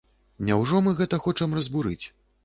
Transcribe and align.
Няўжо 0.45 0.79
мы 0.87 0.93
гэта 1.01 1.19
хочам 1.25 1.53
разбурыць? 1.59 2.01